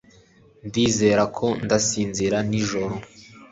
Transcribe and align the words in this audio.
Ndizera 0.67 1.23
ko 1.37 1.47
adasinzira 1.63 2.37
nijoro 2.49 2.95